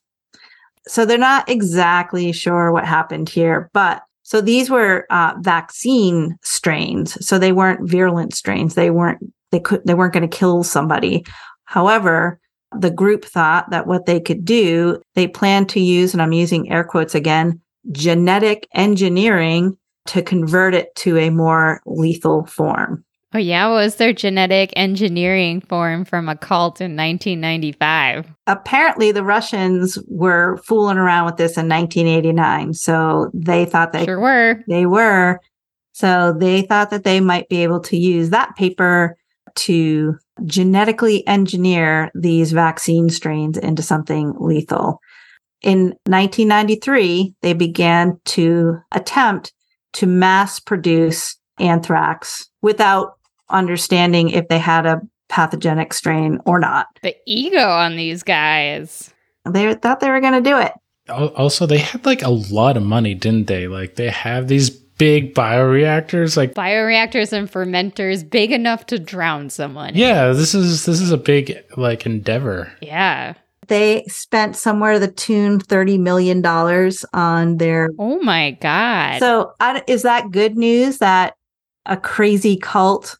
[0.90, 7.24] so they're not exactly sure what happened here, but so these were uh, vaccine strains.
[7.26, 8.74] So they weren't virulent strains.
[8.74, 9.20] They weren't
[9.52, 11.26] they could they weren't going to kill somebody.
[11.66, 12.40] However,
[12.78, 16.72] the group thought that what they could do, they planned to use, and I'm using
[16.72, 17.60] air quotes again,
[17.92, 23.04] genetic engineering to convert it to a more lethal form.
[23.34, 23.68] Oh, yeah.
[23.68, 28.26] What was their genetic engineering form from a cult in 1995?
[28.48, 32.74] Apparently, the Russians were fooling around with this in 1989.
[32.74, 34.64] So they thought they Sure were.
[34.68, 35.40] they were.
[35.92, 39.16] So they thought that they might be able to use that paper
[39.60, 45.00] to genetically engineer these vaccine strains into something lethal.
[45.62, 49.54] In 1993, they began to attempt
[49.94, 53.14] to mass produce anthrax without
[53.50, 56.88] understanding if they had a pathogenic strain or not.
[57.02, 59.14] The ego on these guys.
[59.50, 60.72] They thought they were going to do it.
[61.10, 63.68] Also, they had like a lot of money, didn't they?
[63.68, 64.70] Like they have these
[65.00, 66.38] big bioreactors.
[66.38, 69.96] Like, Bioreactors and fermenters big enough to drown someone.
[69.96, 72.72] yeah, this is this is a big like endeavor.
[72.82, 73.34] Yeah.
[73.68, 76.44] They spent somewhere to the tune $30 million
[77.14, 79.20] on their Oh my God.
[79.20, 81.36] So, I, is that good news that
[81.86, 83.19] a crazy cult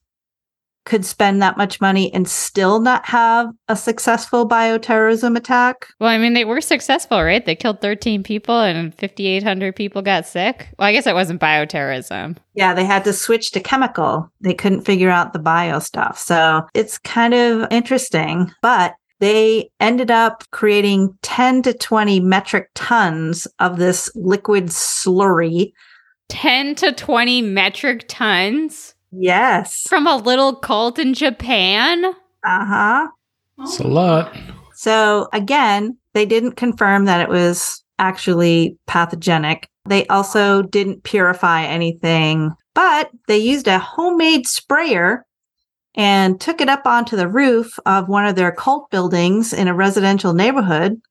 [0.86, 5.88] could spend that much money and still not have a successful bioterrorism attack?
[6.00, 7.46] well, I mean, they were successful, right?
[7.46, 10.70] They killed 13 people and 5,800 people got sick.
[10.78, 12.38] Well, I guess it wasn't bioterrorism.
[12.56, 14.32] Yeah, they had to switch to chemical.
[14.42, 16.18] They couldn't figure out the bio stuff.
[16.18, 23.48] So, it's kind of interesting, but they ended up creating 10 to 20 metric tons
[23.60, 25.74] of this liquid slurry.
[26.30, 29.84] 10 to 20 metric tons Yes.
[29.88, 32.06] from a little cult in Japan.
[32.06, 33.08] Uh huh.
[33.60, 34.36] It's a lot.
[34.74, 39.68] So again, they didn't confirm that it was actually pathogenic.
[39.86, 45.26] They also didn't purify anything, but they used a homemade sprayer
[45.96, 49.74] and took it up onto the roof of one of their cult buildings in a
[49.74, 51.02] residential neighborhood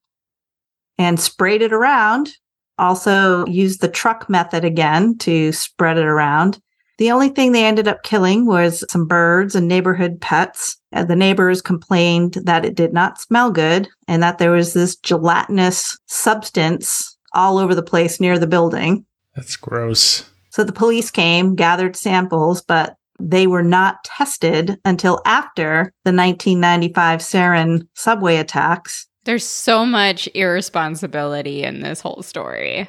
[0.97, 2.31] and sprayed it around.
[2.79, 6.61] Also used the truck method again to spread it around.
[6.99, 10.77] The only thing they ended up killing was some birds and neighborhood pets.
[10.93, 14.97] Uh, the neighbors complained that it did not smell good and that there was this
[14.97, 19.07] gelatinous substance all over the place near the building.
[19.37, 20.29] That's gross.
[20.51, 27.21] So the police came, gathered samples, but they were not tested until after the 1995
[27.21, 29.07] sarin subway attacks.
[29.25, 32.89] There's so much irresponsibility in this whole story.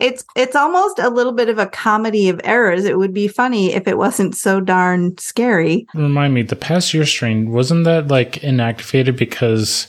[0.00, 2.84] It's it's almost a little bit of a comedy of errors.
[2.84, 5.86] It would be funny if it wasn't so darn scary.
[5.94, 9.88] Remind me, the past year strain wasn't that like inactivated because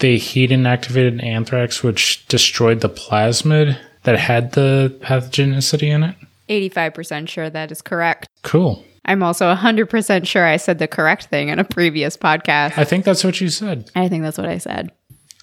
[0.00, 6.16] they heat inactivated anthrax, which destroyed the plasmid that had the pathogenicity in it.
[6.48, 8.28] 85% sure that is correct.
[8.42, 8.84] Cool.
[9.04, 12.78] I'm also 100% sure I said the correct thing in a previous podcast.
[12.78, 13.90] I think that's what you said.
[13.94, 14.92] I think that's what I said.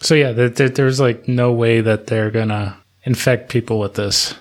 [0.02, 4.36] So yeah, th- th- there's like no way that they're gonna infect people with this.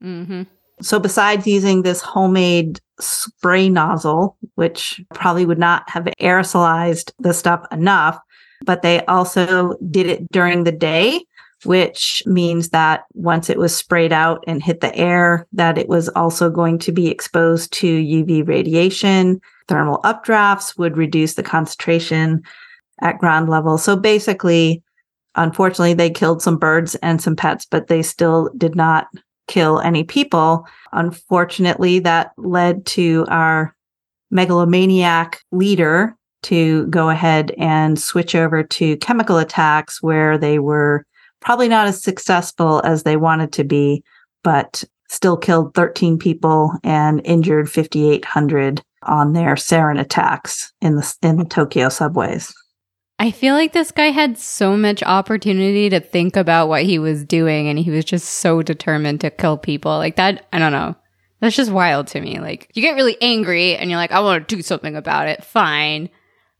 [0.00, 0.42] hmm
[0.80, 7.66] So besides using this homemade spray nozzle, which probably would not have aerosolized the stuff
[7.72, 8.18] enough,
[8.64, 11.24] but they also did it during the day,
[11.64, 16.08] which means that once it was sprayed out and hit the air, that it was
[16.10, 19.40] also going to be exposed to UV radiation.
[19.68, 22.42] Thermal updrafts would reduce the concentration
[23.00, 23.78] at ground level.
[23.78, 24.82] So basically,
[25.34, 29.06] unfortunately, they killed some birds and some pets, but they still did not
[29.48, 30.66] kill any people.
[30.92, 33.74] Unfortunately, that led to our
[34.30, 41.04] megalomaniac leader to go ahead and switch over to chemical attacks where they were
[41.40, 44.02] probably not as successful as they wanted to be,
[44.42, 51.36] but still killed 13 people and injured 5,800 on their sarin attacks in the in
[51.36, 52.54] the Tokyo subways.
[53.22, 57.22] I feel like this guy had so much opportunity to think about what he was
[57.22, 59.92] doing and he was just so determined to kill people.
[59.92, 60.96] Like that, I don't know.
[61.38, 62.40] That's just wild to me.
[62.40, 65.44] Like you get really angry and you're like, I want to do something about it.
[65.44, 66.10] Fine.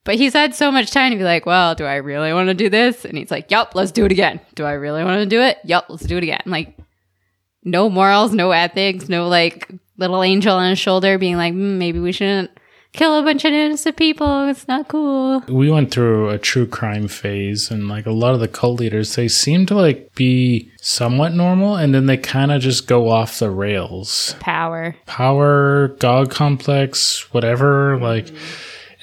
[0.05, 2.55] But he's had so much time to be like, well, do I really want to
[2.55, 3.05] do this?
[3.05, 4.39] And he's like, yup, let's do it again.
[4.55, 5.59] Do I really want to do it?
[5.65, 6.43] Yup, let's do it again.
[6.47, 6.79] Like,
[7.65, 11.99] no morals, no ethics, no like little angel on his shoulder being like, mm, maybe
[11.99, 12.53] we shouldn't
[12.93, 14.49] kill a bunch of innocent people.
[14.49, 15.41] It's not cool.
[15.49, 19.15] We went through a true crime phase, and like a lot of the cult leaders,
[19.15, 23.39] they seem to like be somewhat normal, and then they kind of just go off
[23.39, 24.37] the rails.
[24.41, 24.95] Power.
[25.07, 27.99] Power, God complex, whatever.
[27.99, 28.29] Like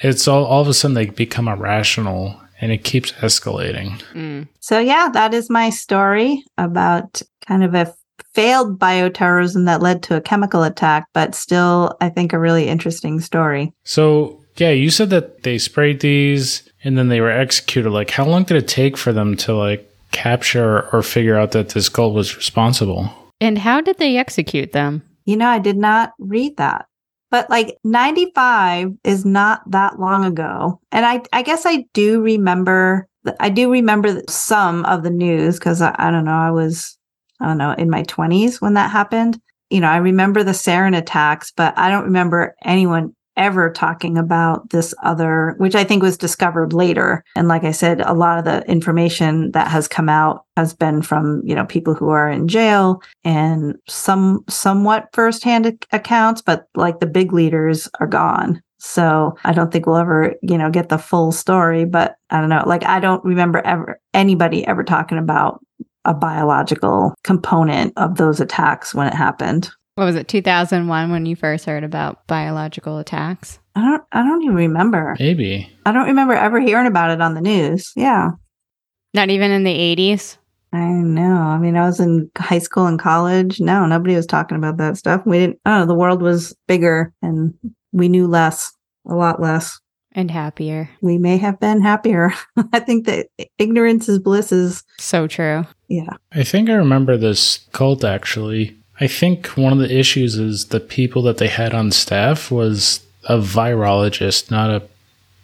[0.00, 4.02] it's all all of a sudden they become irrational, and it keeps escalating.
[4.14, 4.48] Mm.
[4.60, 7.94] So yeah, that is my story about kind of a
[8.34, 13.20] failed bioterrorism that led to a chemical attack, but still I think a really interesting
[13.20, 13.72] story.
[13.84, 17.90] So yeah, you said that they sprayed these and then they were executed.
[17.90, 21.70] Like, how long did it take for them to like capture or figure out that
[21.70, 23.10] this cult was responsible?
[23.40, 25.02] And how did they execute them?
[25.24, 26.86] You know, I did not read that.
[27.30, 30.80] But like 95 is not that long ago.
[30.90, 33.06] And I, I guess I do remember,
[33.38, 36.98] I do remember some of the news because I, I don't know, I was,
[37.40, 39.40] I don't know, in my 20s when that happened.
[39.70, 44.68] You know, I remember the sarin attacks, but I don't remember anyone ever talking about
[44.70, 47.24] this other, which I think was discovered later.
[47.34, 51.00] And like I said, a lot of the information that has come out has been
[51.00, 56.66] from, you know, people who are in jail and some somewhat firsthand ac- accounts, but
[56.74, 58.60] like the big leaders are gone.
[58.78, 62.48] So I don't think we'll ever, you know, get the full story, but I don't
[62.48, 62.64] know.
[62.66, 65.64] Like I don't remember ever anybody ever talking about
[66.04, 69.70] a biological component of those attacks when it happened.
[69.96, 73.58] What was it, 2001 when you first heard about biological attacks?
[73.74, 75.16] I don't I don't even remember.
[75.18, 75.70] Maybe.
[75.84, 77.92] I don't remember ever hearing about it on the news.
[77.96, 78.30] Yeah.
[79.12, 80.36] Not even in the 80s?
[80.72, 81.34] I know.
[81.34, 83.60] I mean, I was in high school and college.
[83.60, 85.22] No, nobody was talking about that stuff.
[85.26, 87.52] We didn't, oh, the world was bigger and
[87.92, 88.72] we knew less,
[89.08, 89.80] a lot less.
[90.12, 90.90] And happier.
[91.00, 92.32] We may have been happier.
[92.72, 95.64] I think that ignorance is bliss is, So true.
[95.88, 96.14] yeah.
[96.32, 98.76] I think I remember this cult actually.
[99.00, 103.00] I think one of the issues is the people that they had on staff was
[103.28, 104.82] a virologist, not a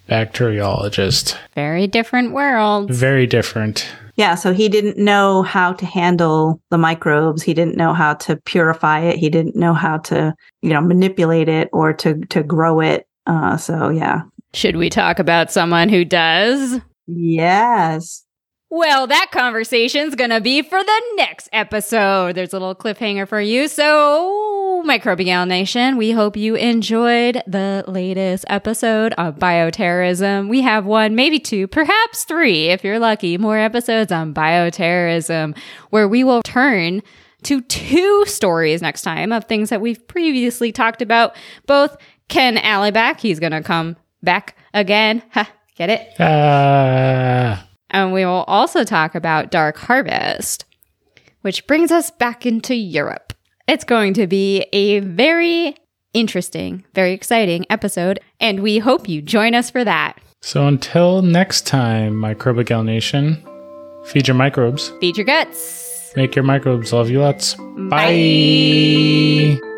[0.09, 1.37] bacteriologist.
[1.55, 2.91] Very different world.
[2.91, 3.87] Very different.
[4.17, 4.35] Yeah.
[4.35, 7.43] So he didn't know how to handle the microbes.
[7.43, 9.17] He didn't know how to purify it.
[9.19, 13.07] He didn't know how to, you know, manipulate it or to, to grow it.
[13.27, 14.23] Uh, so yeah.
[14.57, 16.81] Should we talk about someone who does?
[17.07, 18.25] Yes.
[18.71, 22.37] Well, that conversation's gonna be for the next episode.
[22.37, 23.69] There's a little cliffhanger for you.
[23.69, 30.49] So, Microbial Nation, we hope you enjoyed the latest episode of bioterrorism.
[30.49, 35.55] We have one, maybe two, perhaps three, if you're lucky, more episodes on bioterrorism,
[35.91, 37.03] where we will turn
[37.43, 41.37] to two stories next time of things that we've previously talked about.
[41.67, 41.99] Both
[42.31, 43.97] Ken Alibak, he's gonna come
[44.27, 45.23] back again.
[45.33, 46.13] Ha, get it?
[46.21, 47.67] Ah.
[47.89, 50.67] And we will also talk about Dark Harvest,
[51.41, 53.33] which brings us back into Europe.
[53.67, 55.77] It's going to be a very
[56.13, 60.19] interesting, very exciting episode, and we hope you join us for that.
[60.43, 63.43] So until next time, Microbial Nation,
[64.05, 66.13] feed your microbes, Feed your guts.
[66.17, 67.55] make your microbes love you lots.
[67.55, 69.59] Bye.
[69.61, 69.76] Bye.